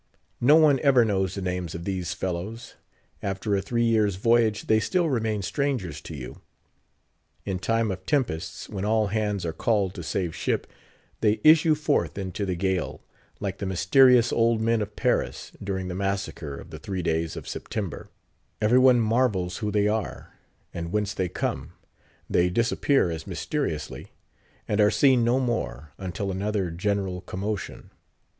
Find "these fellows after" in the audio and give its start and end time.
1.83-3.55